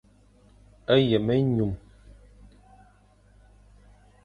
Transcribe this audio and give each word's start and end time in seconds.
Yem-enyum. 1.09 1.73